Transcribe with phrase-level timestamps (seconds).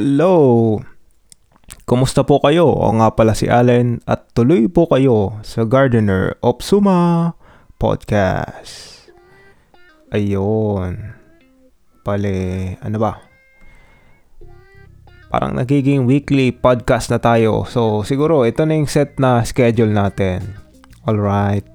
[0.00, 0.80] Hello!
[1.84, 2.72] Kumusta po kayo?
[2.72, 7.36] O nga pala si Allen at tuloy po kayo sa Gardener of Suma
[7.76, 9.12] Podcast.
[10.08, 11.20] Ayun.
[12.00, 12.32] Pale,
[12.80, 13.20] ano ba?
[15.28, 17.68] Parang nagiging weekly podcast na tayo.
[17.68, 20.56] So, siguro ito na yung set na schedule natin.
[21.04, 21.68] Alright.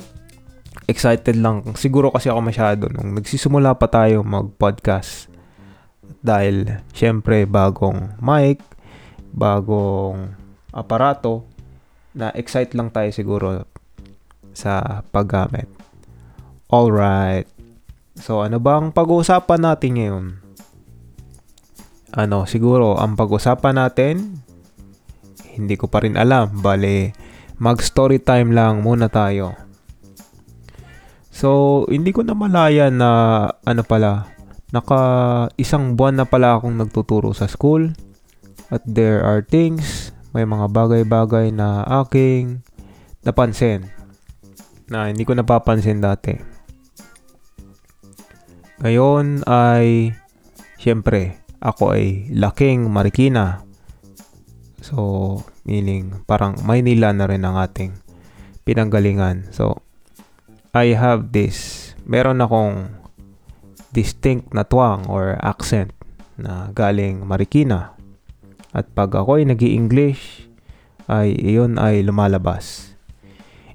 [0.89, 1.77] Excited lang.
[1.77, 5.34] Siguro kasi ako masyado nung nagsisimula pa tayo mag-podcast
[6.25, 8.61] dahil syempre bagong mic,
[9.31, 10.33] bagong
[10.73, 11.45] aparato,
[12.15, 13.47] na excite lang tayo siguro
[14.55, 15.67] sa paggamit.
[16.71, 17.45] Alright.
[18.15, 20.25] So ano bang pag-uusapan natin ngayon?
[22.15, 24.39] Ano, siguro ang pag-usapan natin,
[25.51, 26.63] hindi ko pa rin alam.
[26.63, 27.11] Bale,
[27.59, 29.51] mag-story time lang muna tayo.
[31.35, 33.09] So, hindi ko na malaya na
[33.67, 34.31] ano pala,
[34.75, 35.03] Naka
[35.55, 37.95] isang buwan na pala akong nagtuturo sa school
[38.67, 42.59] at there are things, may mga bagay-bagay na aking
[43.23, 43.87] napansin
[44.91, 46.35] na hindi ko napapansin dati.
[48.83, 50.11] Ngayon ay
[50.75, 53.63] syempre ako ay laking Marikina.
[54.83, 57.95] So, meaning parang Maynila na rin ang ating
[58.67, 59.55] pinanggalingan.
[59.55, 59.79] So,
[60.75, 61.95] I have this.
[62.03, 63.04] Meron akong
[63.95, 65.95] distinct na twang or accent
[66.35, 67.95] na galing Marikina.
[68.75, 70.51] At pag ako ay nag english
[71.07, 72.91] ay iyon ay lumalabas.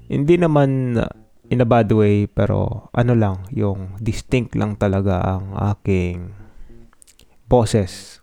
[0.05, 1.01] Hindi naman
[1.49, 6.37] in a bad way pero ano lang, yung distinct lang talaga ang aking
[7.49, 8.21] boses.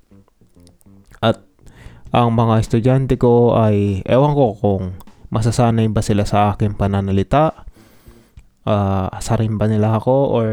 [1.18, 1.42] At
[2.14, 4.84] ang mga estudyante ko ay ewan ko kung
[5.28, 7.66] masasanay ba sila sa aking pananalita.
[8.68, 10.48] Uh, asarin ba nila ako or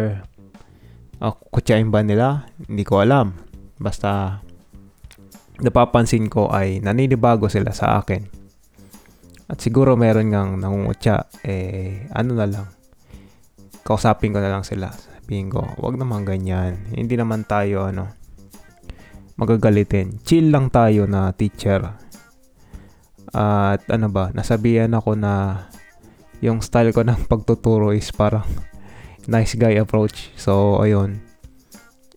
[1.22, 2.50] uh, kutsain ba nila?
[2.66, 3.36] Hindi ko alam.
[3.78, 4.42] Basta
[5.60, 8.24] napapansin ko ay naninibago sila sa akin.
[9.46, 12.68] At siguro meron ngang nangungutya, eh ano na lang.
[13.86, 14.90] Kausapin ko na lang sila.
[14.90, 16.82] Sabihin ko, wag naman ganyan.
[16.90, 18.10] Hindi naman tayo ano,
[19.38, 20.26] magagalitin.
[20.26, 21.86] Chill lang tayo na teacher.
[23.36, 25.66] At ano ba, nasabihan ako na
[26.42, 28.48] yung style ko ng pagtuturo is parang
[29.28, 30.32] nice guy approach.
[30.38, 31.22] So, ayun.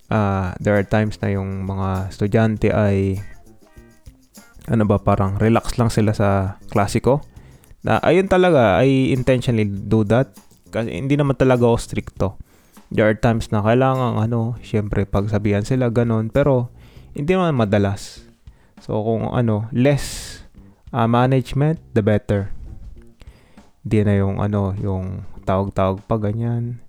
[0.09, 3.21] Uh, there are times na yung mga estudyante ay
[4.69, 7.25] ano ba, parang relax lang sila sa klasiko.
[7.85, 10.33] Na ayun talaga, I intentionally do that.
[10.69, 12.29] Kasi hindi naman talaga ako stricto.
[12.93, 16.73] There are times na kailangan ano, syempre pagsabihan sila ganun, pero
[17.13, 18.25] hindi naman madalas.
[18.81, 20.41] So kung ano, less
[20.93, 22.53] uh, management, the better.
[23.85, 26.88] Hindi na yung ano, yung tawag-tawag pa ganyan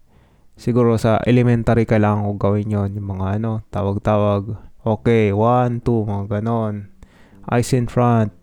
[0.59, 4.59] siguro sa elementary kailangan ko gawin yon yung mga ano, tawag-tawag.
[4.83, 6.91] Okay, one, two, mga ganon.
[7.47, 8.35] Eyes in front.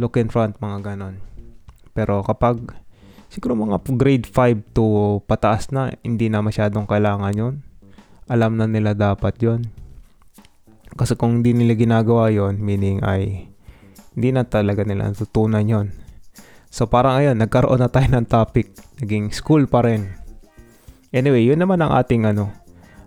[0.00, 1.20] Look in front, mga ganon.
[1.92, 2.72] Pero kapag
[3.28, 7.54] siguro mga grade 5 to pataas na, hindi na masyadong kailangan yon
[8.26, 9.68] Alam na nila dapat yon
[10.96, 13.52] Kasi kung hindi nila ginagawa yon meaning ay
[14.16, 15.86] hindi na talaga nila natutunan yon
[16.74, 18.74] So parang ayun, nagkaroon na tayo ng topic.
[18.98, 20.23] Naging school pa rin
[21.14, 22.50] Anyway, yun naman ang ating ano,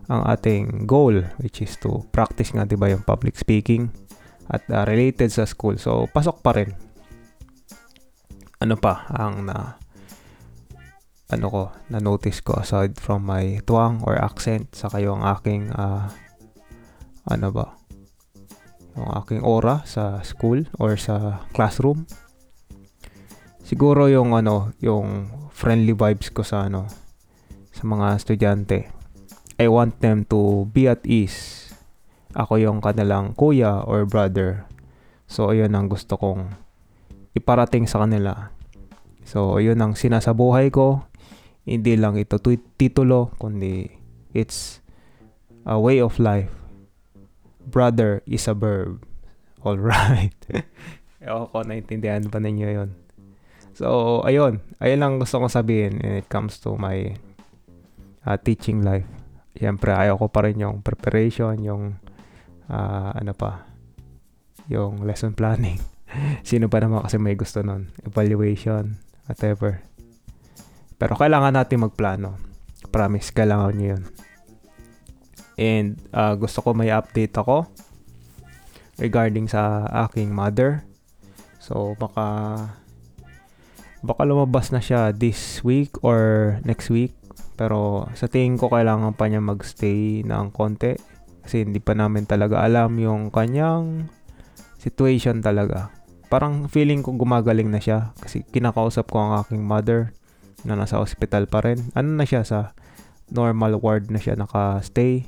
[0.07, 3.91] ang ating goal which is to practice nga 'di ba yung public speaking
[4.47, 5.75] at uh, related sa school.
[5.75, 6.71] So pasok pa rin.
[8.63, 9.75] Ano pa ang na
[11.27, 15.67] ano ko, na notice ko aside from my twang or accent sa kayo ang aking
[15.75, 16.07] uh,
[17.27, 17.75] ano ba?
[18.95, 22.07] Yung aking aura sa school or sa classroom.
[23.67, 26.87] Siguro yung ano, yung friendly vibes ko sa ano,
[27.77, 28.89] sa mga estudyante.
[29.61, 31.69] I want them to be at ease.
[32.33, 34.65] Ako yung kanilang kuya or brother.
[35.29, 36.57] So, ayun ang gusto kong
[37.37, 38.49] iparating sa kanila.
[39.25, 41.05] So, ayun ang sinasabuhay ko.
[41.67, 42.41] Hindi lang ito
[42.79, 43.91] titulo, kundi
[44.33, 44.79] it's
[45.67, 46.53] a way of life.
[47.67, 49.03] Brother is a verb.
[49.61, 50.37] Alright.
[51.19, 52.89] Ewan ko, naintindihan ba ninyo yon
[53.77, 54.63] So, ayun.
[54.79, 57.13] Ayun lang gusto kong sabihin when it comes to my
[58.27, 59.07] uh, teaching life.
[59.55, 61.95] Siyempre, ayaw ko pa rin yung preparation, yung
[62.67, 63.63] uh, ano pa,
[64.67, 65.79] yung lesson planning.
[66.47, 67.87] Sino pa naman kasi may gusto nun?
[68.03, 68.99] Evaluation,
[69.31, 69.79] whatever.
[70.99, 72.35] Pero kailangan natin magplano.
[72.91, 74.03] Promise, kailangan nyo yun.
[75.57, 77.65] And uh, gusto ko may update ako
[79.01, 80.85] regarding sa aking mother.
[81.57, 82.25] So, baka
[84.05, 87.17] baka lumabas na siya this week or next week
[87.57, 90.93] pero sa tingin ko kailangan pa niya magstay ng konti.
[91.41, 94.05] Kasi hindi pa namin talaga alam yung kanyang
[94.77, 95.89] situation talaga.
[96.29, 100.13] Parang feeling ko gumagaling na siya kasi kinakausap ko ang aking mother
[100.67, 101.81] na nasa hospital pa rin.
[101.97, 102.77] Ano na siya sa
[103.31, 105.25] normal ward na siya naka-stay.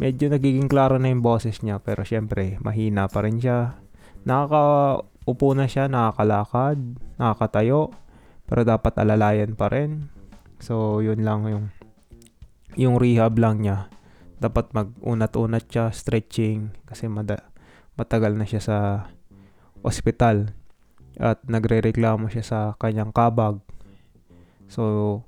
[0.00, 3.78] Medyo nagiging klaro na yung boses niya pero syempre mahina pa rin siya.
[4.24, 6.80] Nakakaupo na siya, nakakalakad,
[7.20, 7.92] nakakatayo
[8.48, 10.10] pero dapat alalayan pa rin.
[10.60, 11.66] So yun lang yung
[12.78, 13.90] yung rehab lang niya
[14.40, 17.44] dapat mag-unat-unat siya, stretching, kasi mada,
[18.00, 18.76] matagal na siya sa
[19.84, 20.56] ospital
[21.20, 23.60] at nagre-reklamo siya sa kanyang kabag.
[24.72, 25.22] So,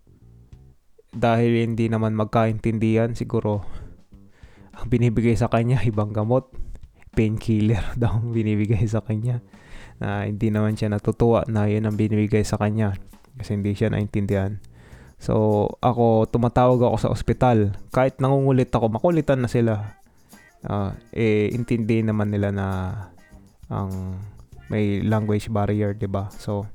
[1.13, 3.69] dahil hindi naman magkaintindihan, siguro
[4.73, 6.49] ang binibigay sa kanya, ibang gamot,
[7.13, 9.45] painkiller daw ang binibigay sa kanya.
[10.01, 12.97] Na hindi naman siya natutuwa na yun ang binibigay sa kanya
[13.37, 14.57] kasi hindi siya naintindihan.
[15.23, 17.79] So, ako, tumatawag ako sa ospital.
[17.95, 19.95] Kahit nangungulit ako, makulitan na sila.
[20.67, 22.67] Uh, eh, intindi naman nila na
[23.71, 24.19] ang
[24.67, 26.27] may language barrier, 'di ba?
[26.35, 26.67] So,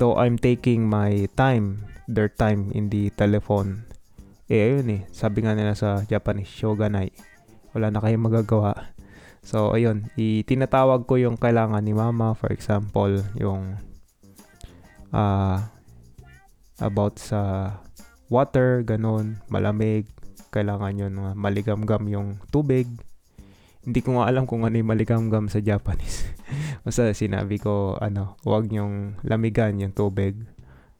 [0.00, 3.84] though I'm taking my time, their time in the telephone,
[4.48, 7.12] eh, ayun eh, sabi nga nila sa Japanese, shoganai.
[7.76, 8.96] Wala na kayong magagawa.
[9.44, 13.76] So, ayun, itinatawag ko yung kailangan ni mama, for example, yung
[15.12, 15.58] uh,
[16.78, 17.72] about sa
[18.30, 20.06] water, ganun, malamig,
[20.48, 22.88] kailangan yun uh, maligamgam yung tubig.
[23.84, 26.28] Hindi ko nga alam kung ano yung maligamgam sa Japanese.
[26.84, 30.36] Basta sinabi ko, ano, huwag nyong lamigan yung tubig.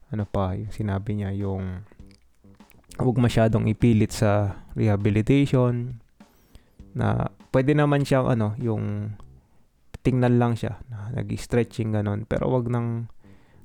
[0.09, 1.85] Ano pa, yung sinabi niya, yung
[2.97, 6.01] huwag masyadong ipilit sa rehabilitation
[6.97, 9.13] na pwede naman siyang ano, yung
[9.99, 13.11] tingnan lang siya na nag-stretching ganun pero wag nang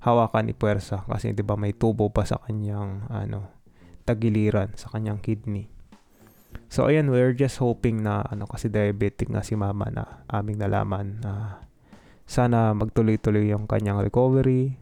[0.04, 3.48] hawakan ni puwersa kasi 'di ba may tubo pa sa kanyang ano
[4.04, 5.72] tagiliran sa kanyang kidney.
[6.68, 11.24] So ayan, we're just hoping na ano kasi diabetic na si mama na aming nalaman
[11.24, 11.64] na
[12.24, 14.76] sana magtuloy-tuloy yung kanyang recovery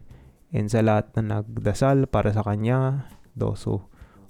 [0.53, 3.81] and sa lahat na nagdasal para sa kanya, those who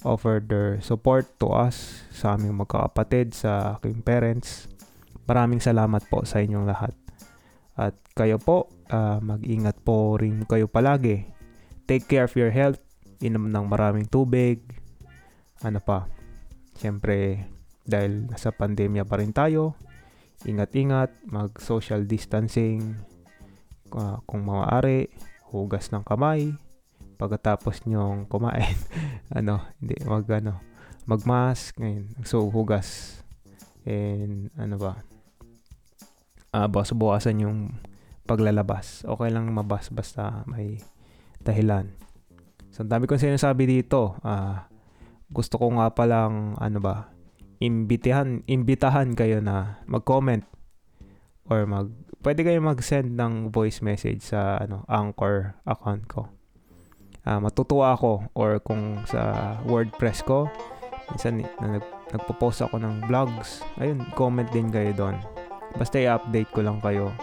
[0.07, 4.71] offer their support to us, sa aming magkakapatid, sa aking parents.
[5.27, 6.95] Maraming salamat po sa inyong lahat.
[7.75, 11.25] At kayo po, uh, mag-ingat po rin kayo palagi.
[11.89, 12.79] Take care of your health.
[13.25, 14.61] Inom ng maraming tubig.
[15.65, 16.05] Ano pa?
[16.77, 17.49] Siyempre,
[17.83, 19.75] dahil nasa pandemya pa rin tayo,
[20.47, 22.99] ingat-ingat, mag-social distancing,
[23.95, 25.11] uh, kung maaari,
[25.51, 26.55] hugas ng kamay,
[27.15, 28.75] pagkatapos nyong kumain,
[29.37, 30.59] ano, hindi, mag, ano,
[31.07, 33.19] mag-mask, ngayon, so, hugas,
[33.87, 34.99] and, ano ba,
[36.55, 37.59] uh, bukas-bukasan yung
[38.23, 39.03] paglalabas.
[39.03, 40.79] Okay lang mabas basta may
[41.43, 41.91] dahilan.
[42.73, 44.17] So, ang dami kong sinasabi dito.
[44.25, 44.57] Uh,
[45.29, 47.13] gusto ko nga palang, ano ba,
[47.61, 50.41] imbitahan, imbitahan kayo na mag-comment
[51.45, 51.91] or mag,
[52.25, 56.21] pwede kayo mag-send ng voice message sa ano, Anchor account ko.
[57.23, 60.49] Uh, matutuwa ako or kung sa WordPress ko,
[61.13, 65.15] minsan na nag, nagpo-post ako ng vlogs, ayun, comment din kayo doon.
[65.77, 67.13] Basta i-update ko lang kayo.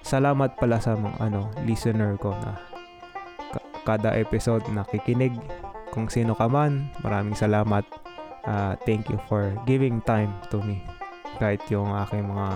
[0.00, 2.70] Salamat pala sa mga ano, listener ko na
[3.84, 5.34] kada episode nakikinig.
[5.90, 7.82] Kung sino ka man, maraming salamat.
[8.46, 10.80] Uh, thank you for giving time to me.
[11.42, 12.48] Kahit yung aking mga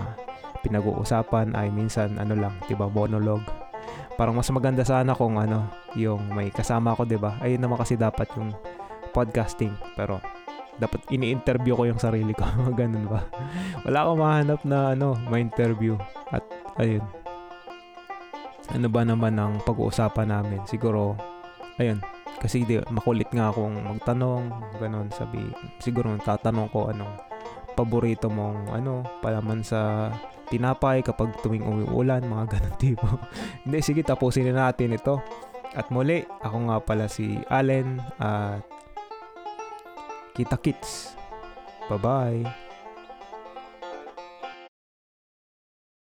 [0.64, 3.44] pinag-uusapan ay minsan ano lang, 'di ba, monologue.
[4.14, 5.66] Parang mas maganda sana kung ano,
[5.98, 7.36] yung may kasama ko, 'di ba?
[7.42, 8.54] Ayun naman kasi dapat yung
[9.12, 9.74] podcasting.
[9.98, 10.22] Pero
[10.78, 12.46] dapat ini-interview ko yung sarili ko.
[12.80, 13.26] Ganun ba?
[13.84, 15.98] Wala akong mahanap na ano, ma-interview.
[16.30, 16.46] At
[16.78, 17.23] ayun.
[18.72, 20.64] Ano ba naman ang pag-uusapan namin?
[20.64, 21.18] Siguro,
[21.76, 22.00] ayun.
[22.40, 24.48] Kasi di, makulit nga akong magtanong,
[24.80, 25.40] ganun, sabi,
[25.80, 27.14] siguro tatanong ko anong
[27.76, 30.12] paborito mong ano, palaman sa
[30.48, 33.08] tinapay kapag tuwing umuulan, mga ganun tipo.
[33.66, 35.20] Hindi, sige, tapusin na natin ito.
[35.74, 38.62] At muli, ako nga pala si Allen at
[40.34, 41.14] Kita kits.
[41.86, 42.63] Bye-bye.